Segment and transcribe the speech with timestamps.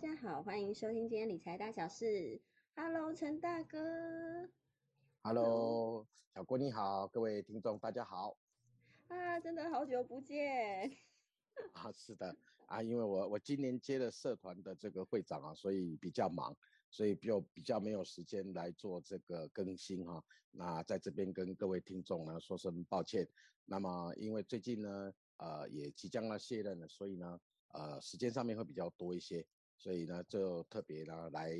[0.00, 2.40] 家好，欢迎收听今天理财大小事。
[2.74, 4.48] Hello，陈大哥。
[5.20, 8.34] Hello，小郭你好，各位听众大家好。
[9.08, 10.90] 啊，真的好久不见。
[11.74, 12.34] 啊，是的
[12.64, 16.56] 啊，因为我我今年接了社团的这个会长啊，所以比较忙，
[16.90, 23.28] 所以就比较没有时间来做这个更新哈、那在这边跟各位听众呢说声抱歉。
[23.66, 27.38] 那么因为最近呢，呃，也即将要卸任了，所以呢，
[27.74, 29.46] 呃，时间上面会比较多一些，
[29.80, 31.56] 所以呢，就特别呢来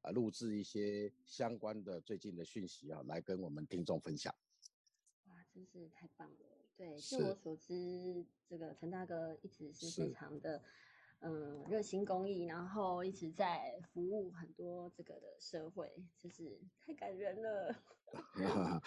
[0.00, 4.34] 呃录制一些相关的最近的讯息啊，来跟我们听众分享。
[5.26, 6.36] 哇，真是太棒了！
[6.78, 10.62] 对，据我所知，这个陈大哥一直是非常的，
[11.18, 17.84] 嗯，热心公益，然后一直在服务很多这个的社会，真是太感人了。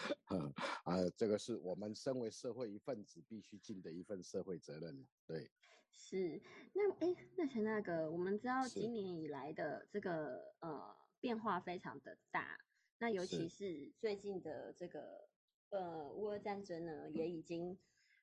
[0.83, 5.05] 啊，这个是我们身为社会一份子必须尽的一份社会责任。
[5.27, 5.51] 对，
[5.91, 6.41] 是，
[6.73, 12.59] 那哎，那陈大哥，我们知道今年以来的这个呃变化非常的大，
[12.97, 15.29] 那尤其是最近的这个
[15.69, 17.77] 呃乌俄战争呢，也已经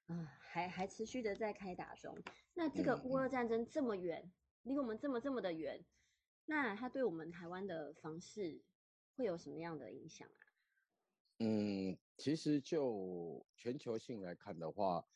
[0.06, 2.16] 啊、呃还还持续的在开打中。
[2.54, 5.84] 那这个嗯乌俄战争这么远，离我们这么这么的远，
[6.46, 8.62] 那它对我们台湾的房市
[9.14, 10.44] 会有什么样的影响啊？
[11.40, 15.06] 嗯，其实就全球性来看的话，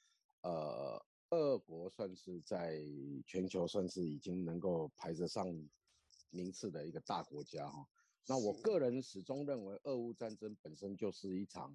[0.42, 2.79] 呃，俄国算是在
[3.27, 5.47] 全球算是已经能够排得上
[6.31, 7.89] 名次的一个大国家哈。
[8.27, 11.75] 那我个人始终认为，俄乌战争本身就是一场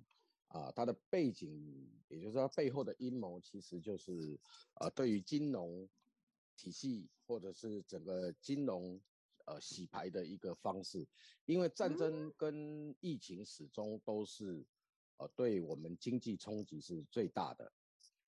[0.49, 4.39] 啊、它的背景，也就是说它背后的阴谋，其实就是
[4.75, 5.89] 呃，对于金融
[6.55, 9.01] 体系或者是整个金融
[9.45, 11.05] 呃洗牌的一个方式。
[11.45, 14.63] 因为战争跟疫情始终都是
[15.17, 17.73] 呃对我们经济冲击是最大的。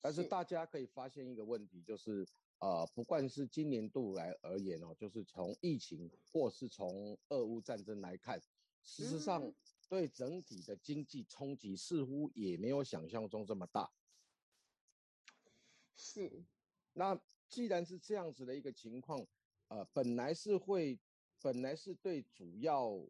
[0.02, 0.28] 但是是。
[0.28, 2.28] 大家可以发现一个问题，就是
[2.60, 8.40] 呃，不管是今年度来而言哦，就是从疫情或是从俄乌战争来看，
[8.84, 9.56] 事实上嗯。
[9.90, 13.92] 对整体的经济冲击似乎也没有想象中这么大。
[15.96, 16.46] 是，
[16.94, 19.26] 那既然是这样子的一个情况，
[19.70, 21.00] 呃，本来是会，
[21.42, 23.04] 本来是对主要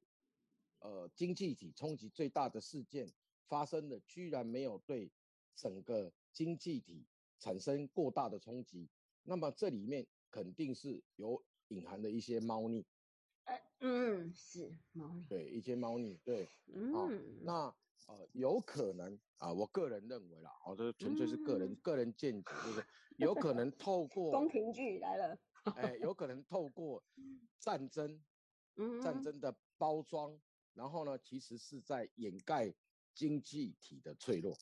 [0.79, 3.11] 呃经济体冲击最大的事件
[3.49, 5.11] 发生的，居然没有对
[5.53, 7.05] 整个经济体
[7.39, 8.89] 产生过大的冲击，
[9.23, 12.85] 那么这里面肯定是有隐含的一些猫腻，
[13.45, 16.45] 呃嗯是猫腻，对，一些猫腻，对，
[16.93, 17.75] 哦嗯，那
[18.07, 21.75] 呃有可能啊，我个人认为啦，哦，这纯粹是个人、嗯。
[21.81, 22.85] 个人见解，就是
[23.17, 25.39] 有可能透过宫廷剧来了，
[25.75, 27.03] 哎，有可能透过
[27.59, 28.23] 战争、
[28.75, 29.01] 嗯。
[29.01, 30.39] 战争的包装，
[30.73, 32.73] 然后呢，其实是在掩盖
[33.13, 34.53] 经济体的脆弱。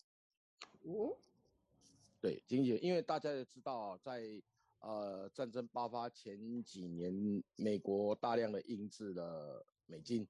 [0.84, 1.18] 哦
[2.20, 4.42] 对，经济，因为大家也知道啊，在
[4.80, 10.28] 呃战争爆发前几年，美国大量的印制了美金。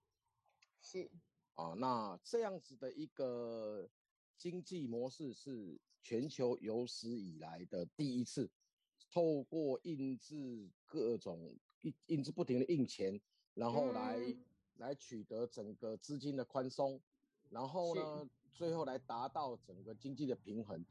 [0.82, 1.10] 是。
[1.56, 3.90] 啊，那这样子的一个
[4.38, 8.50] 经济模式是全球有史以来的第一次，
[9.10, 13.20] 透过印制各种印印制不停的印钱，
[13.54, 14.44] 然后来、嗯。
[14.78, 17.02] 来取得整个资金的宽松，
[17.50, 20.86] 然后呢，最后来达到整个经济的平衡。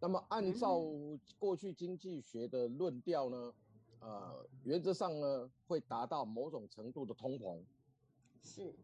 [0.00, 3.54] 那么按照嗯过去经济学的论调呢，
[4.00, 7.62] 呃，原则上呢会达到某种程度的通膨。
[8.42, 8.74] 是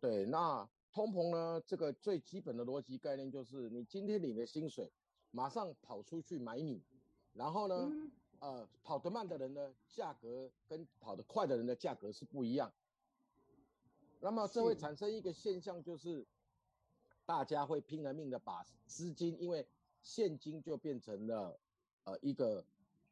[0.00, 4.90] 对，那通膨呢，这个最基本的逻辑概念就是，你今天领的薪水，
[5.30, 6.82] 马上跑出去买米，
[7.34, 12.72] 然后呢，嗯呃，跑得慢的人呢，价格跟跑得快的人的价格是不一样。
[14.20, 16.26] 那么这会产生一个现象，就是
[17.26, 19.66] 大家会拼了命的把资金，因为
[20.02, 21.58] 现金就变成了
[22.04, 22.64] 呃一个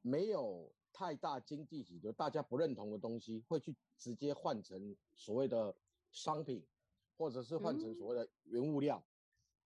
[0.03, 5.75] 没有太大经济体，就大家不认同的东西，会去直接换成所谓的
[6.11, 6.63] 商品，
[7.17, 9.03] 或者是换成所谓的原物料。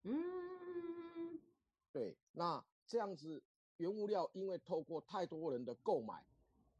[0.03, 0.21] 嗯
[1.91, 3.41] 对，那这样子
[3.77, 6.23] 原物料因为透过太多人的购买，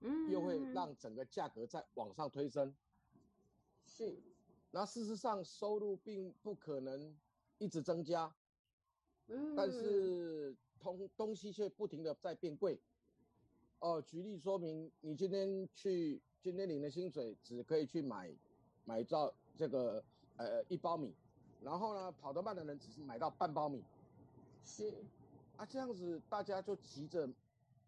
[0.01, 2.75] 嗯，又会让整个价格再往上推升。
[3.87, 4.21] 是
[4.71, 7.17] 那事实上收入并不可能
[7.57, 8.33] 一直增加，
[9.27, 12.79] 嗯，但是通东西却不停的在变贵。
[13.79, 18.31] 哦、举例说明，你今天去今天领的薪水只可以去买
[18.83, 20.03] 买到这个
[20.37, 21.13] 呃一包米，
[21.61, 23.83] 然后呢跑得慢的人只是买到半包米。
[24.63, 24.91] 是
[25.57, 27.29] 啊，这样子大家就急着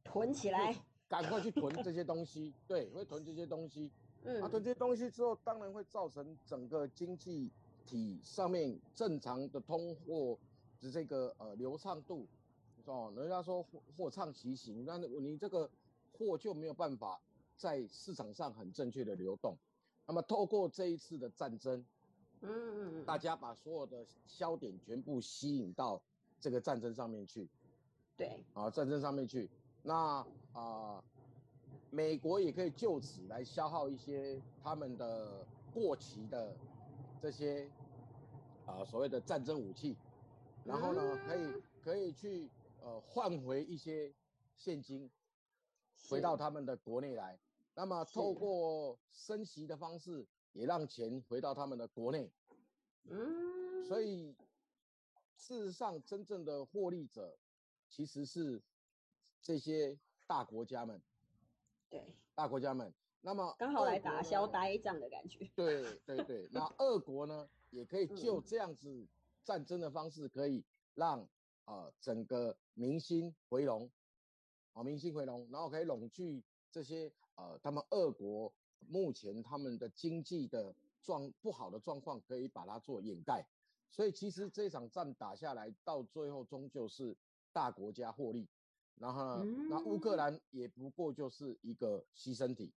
[0.04, 0.76] 囤起来，
[1.08, 3.90] 赶快去囤这些东西，对，会囤这些东西。
[4.24, 4.42] 嗯。
[4.42, 7.50] 啊，囤这些东西之后，当然会造成整个经济
[7.86, 10.38] 体上面正常的通货
[10.82, 12.28] 的这个呃流畅度，
[12.86, 15.70] 哦，人家说货货畅其行，那你这个
[16.18, 17.20] 货就没有办法
[17.56, 19.58] 在市场上很正确的流动。
[20.06, 21.84] 那么透过这一次的战争，
[22.42, 26.02] 嗯嗯嗯，大家把所有的焦点全部吸引到
[26.40, 27.48] 这个战争上面去，
[28.16, 29.50] 对，啊，战争上面去。
[29.84, 31.04] 那啊，
[31.90, 36.56] 美国也可以就此来消耗一些他们的过期的
[37.22, 37.70] 这些
[38.66, 39.96] 啊所谓的战争武器，
[40.68, 44.14] 然后呢，可以可以去呃换回一些
[44.58, 45.10] 现金，
[46.10, 47.40] 回到他们的国内来。
[47.74, 52.30] 那么透过升息的方式，也让钱回到他们的国内。
[53.06, 54.36] 嗯，所以
[55.38, 57.38] 事实上，真正的获利者
[57.88, 58.62] 其实是
[59.42, 61.02] 这些大国家们。
[61.90, 62.94] 对，大国家们。
[63.22, 65.50] 那么刚好来打消呆账的感觉。
[65.56, 69.08] 对对对，那俄国呢，也可以 就这样子
[69.48, 70.62] 战争的方式，可以
[70.94, 71.26] 让
[71.64, 73.90] 呃整个民心回笼，
[74.74, 77.10] 啊民心回笼，然后可以拢聚这些。
[77.36, 78.52] 呃，他们俄国
[78.90, 80.74] 目前他们的经济的
[81.04, 83.46] 状不好的状况，可以把它做掩盖，
[83.92, 87.16] 所以其实这场战打下来，到最后终究是
[87.54, 88.48] 大国家获利，
[88.96, 92.74] 然后那乌克兰也不过就是一个牺牲体。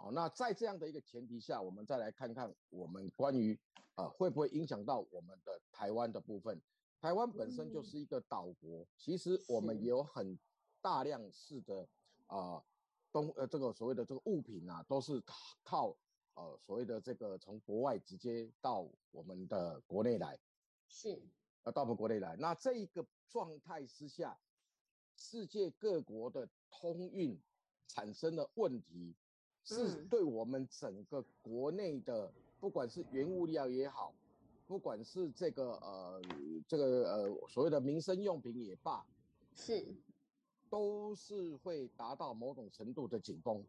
[0.00, 3.58] 好，那在这样的一个前提下，我们再来看看我们关于
[3.96, 6.58] 呃会不会影响到我们的台湾的部分。
[6.98, 10.38] 台湾本身就是一个岛国，其实我们也有很
[10.80, 11.86] 大量式的
[12.28, 12.64] 啊。
[13.12, 15.20] 东呃，这个所谓的这个物品啊，都是
[15.64, 15.94] 靠
[16.34, 20.38] 呃所谓的这个从国外直接到我们的国内来，
[20.88, 21.20] 是，
[21.64, 22.36] 呃到我们国内来。
[22.36, 24.38] 那这一个状态之下，
[25.16, 27.38] 世界各国的通运
[27.88, 29.16] 产生了问题，
[29.64, 32.30] 是对我们整个国内的，
[32.60, 34.12] 不管是原物料也好，
[34.66, 36.22] 不管是这个呃
[36.68, 39.04] 这个呃所谓的民生用品也罢，
[39.54, 39.86] 是。
[40.70, 43.60] 都是会达到某种程度的紧绷，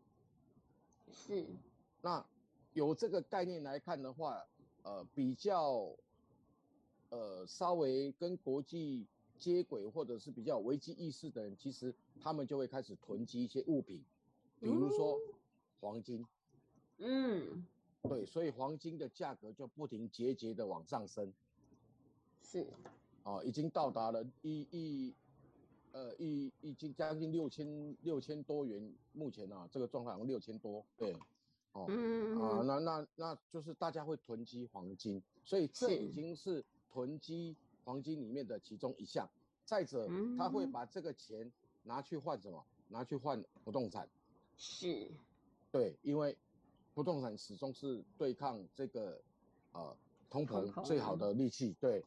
[1.11, 1.47] 是。
[1.99, 2.23] 那
[2.73, 4.45] 有这个概念来看的话，
[4.83, 5.91] 呃，比较，
[7.09, 9.07] 呃，稍微跟国际
[9.39, 11.91] 接轨或者是比较危机意识的人，其实
[12.21, 13.99] 他们就会开始囤积一些物品，
[14.59, 15.19] 比如说
[15.81, 16.25] 黄金。
[16.99, 17.65] 嗯，
[18.03, 21.33] 对，所以黄金的价格就不停节节的往上升。
[22.41, 22.65] 是。
[23.23, 25.13] 哦，已经到达了一一。
[25.93, 28.81] 呃，一已经将近六千六千多元，
[29.11, 31.13] 目前啊，这个状态好像六千多，对，
[31.73, 36.63] 哦，嗯啊，那那那就是大家会囤积黄金，所以这已经是
[36.93, 39.29] 囤积黄金里面的其中一项。
[39.65, 40.07] 再者，
[40.37, 41.51] 他会把这个钱
[41.83, 42.65] 拿去换什么？
[42.87, 44.07] 拿去换不动产。
[44.55, 45.11] 是，
[45.71, 46.37] 对，因为
[46.93, 49.21] 不动产始终是对抗这个
[49.71, 49.97] 呃
[50.29, 52.01] 通膨最好的利器，对，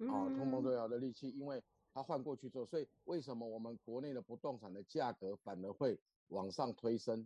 [0.00, 1.62] 啊，通膨最好的利器，因为。
[1.96, 5.96] 它换过去之后，所以为什么我们国内的不动产的价格反而会
[6.26, 7.24] 往上推升？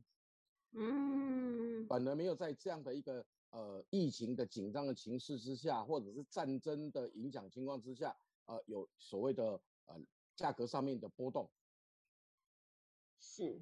[0.73, 8.14] 嗯，反而没有在这样的一个呃疫情的紧张的情势之下，或者是战争的影响情况之下，
[8.44, 9.99] 呃，有所谓的呃
[10.37, 11.49] 价格上面的波动。
[13.19, 13.58] 是，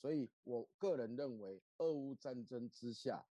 [0.00, 3.26] 所以我个人认为，俄乌战争之下，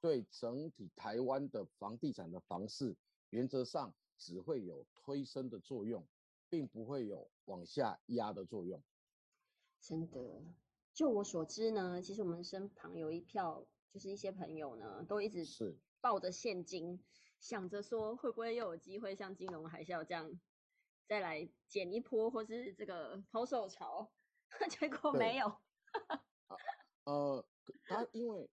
[0.00, 2.96] 对整体台湾的房地产的房市，
[3.30, 6.06] 原则上只会有推升的作用。
[6.50, 8.82] 并不会有往下压的作用。
[9.82, 10.42] 真的，
[10.94, 17.04] 就我所知呢，其实我们身旁有一票，就是一些朋友呢，都一直是抱着现金，
[17.38, 20.40] 想着说会不会又有机会像金融海啸这样
[21.06, 24.10] 再来捡一波，或是这个抛售潮，
[24.70, 25.60] 结果没有。
[27.04, 27.44] 呃，
[27.84, 28.48] 他因为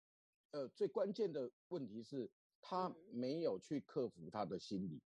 [0.52, 2.30] 呃最关键的问题是，
[2.62, 5.02] 他没有去克服他的心理。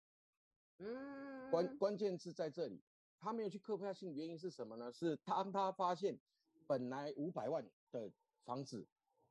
[0.78, 2.82] 嗯，关关键是在这里，
[3.20, 4.92] 他没有去克服他心理原因是什么呢？
[4.92, 6.18] 是当他发现
[6.68, 8.12] 本来五百万的
[8.44, 8.86] 房子，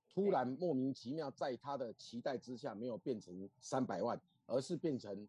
[0.09, 5.29] 突然莫名其妙在他的期待之下没有变成三百万，而是变成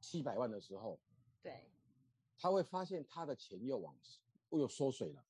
[0.00, 0.98] 七百万的时候，
[1.42, 1.64] 对，
[2.38, 3.96] 他会发现他的钱又往
[4.50, 5.24] 又缩水了，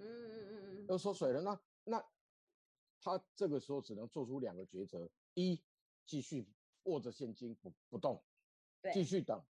[0.00, 1.40] 嗯嗯嗯嗯，又缩水了。
[1.42, 2.04] 那那
[3.00, 5.62] 他这个时候只能做出两个抉择：一，
[6.06, 6.48] 继续
[6.84, 8.22] 握着现金不不动，
[8.92, 9.42] 继续等。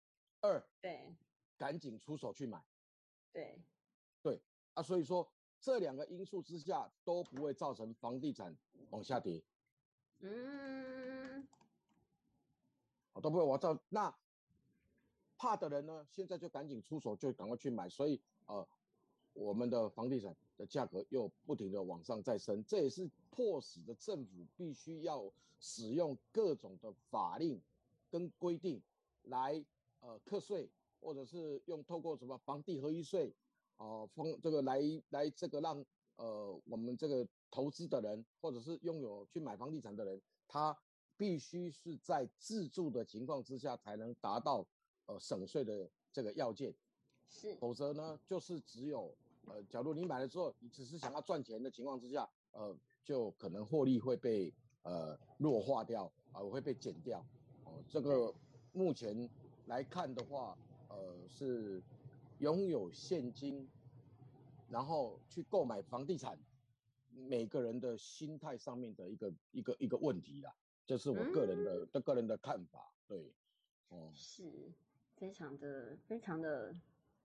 [0.42, 1.14] 二对，
[1.58, 2.64] 赶紧出手去买，
[3.34, 3.62] 对，
[4.22, 4.42] 对
[4.74, 5.30] 啊，所以说
[5.60, 8.58] 这两个因素之下都不会造成房地产
[8.90, 9.44] 往下跌，
[10.20, 11.46] 嗯，
[13.22, 14.18] 都不会往造那
[15.36, 18.66] 怕的人呢，现在就赶紧出手，就赶快去买，所以呃，
[19.40, 27.62] 我们的房地产的价格又不停的往上再升，这也是迫使的政府必须要使用各种的法令
[28.10, 28.82] 跟规定
[29.24, 29.64] 来。
[30.02, 30.70] 呃，课税，
[31.02, 33.36] 或者是用透过什么房地合一税，
[33.76, 34.80] 哦，方这个来
[35.10, 40.74] 来这个让呃，我们这个投资的人，或者是拥有去买房地产的人，他
[41.18, 44.66] 必须是在自住的情况之下，才能达到
[45.08, 46.74] 呃省税的这个要件。
[47.28, 49.14] 是，否则呢，就是只有
[49.50, 54.54] 呃，假如你买了之后，你只是想要赚钱的情况之下，呃，就可能获利会被
[54.84, 57.20] 呃弱化掉啊，会被减掉。
[57.66, 58.34] 哦，这个
[58.72, 59.30] 目前
[59.66, 61.84] 来看的话，呃，是
[62.40, 63.68] 拥有现金。
[64.72, 66.38] 然后去购买房地产，
[67.12, 73.34] 每个人的心态上面的一个一个一个问题啦，这是我个人的的个人的看法，对，
[73.88, 74.72] 哦，是
[75.16, 76.76] 非常的非常的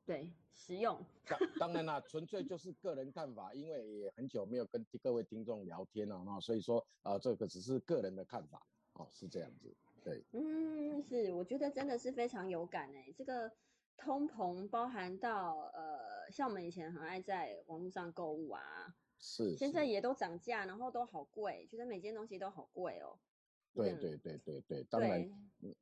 [0.05, 1.01] 对实用。
[1.27, 13.51] 当当然啦，纯粹就是个人看法，因为也很久没有跟各位听众聊天了啊，所以说啊，这个只是个人的看法，哦，是这样子，对，嗯，是，我觉得真的是非常有感哎，这个。
[13.97, 23.17] 通膨包含到呃，像我们以前很爱在网络上购物啊，是，现在也都涨价，然后都好贵，觉得每件东西都好贵哦。
[23.73, 25.25] 对对对对对，当然，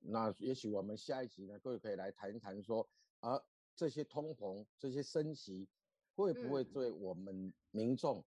[0.01, 2.87] 那也许我们下一集呢，各位可以来谈一谈说，
[3.21, 3.43] 啊，
[3.75, 5.69] 这些通膨、这些升息，
[6.15, 8.25] 会不会对我们民众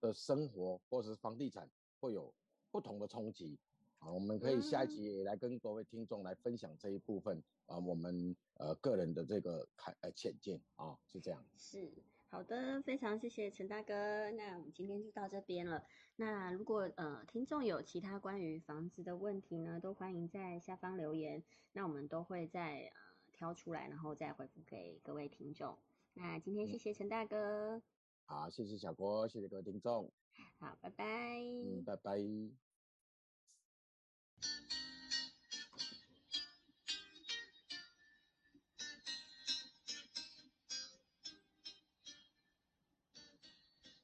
[0.00, 1.68] 的生活或者是房地产
[2.00, 2.32] 会有
[2.70, 3.58] 不同的冲击？
[3.98, 11.44] 啊，我们可以下一集来跟各位听众来分享这一部分啊，我们呃个人的这个看呃浅见啊，是这样。
[11.58, 11.92] 是
[12.30, 15.84] 好的，非常谢谢陈大哥，那我们今天就到这边了。
[16.16, 23.00] 那如果呃听众有其他关于房子的问题呢，都欢迎在下方留言，那我们都会在呃
[23.40, 25.74] 挑出来，然后再回复给各位听众。
[26.12, 27.80] 那今天谢谢陈大哥，
[28.26, 30.12] 好，谢谢小郭，谢谢各位听众，
[30.58, 32.18] 好，拜拜，嗯，拜拜。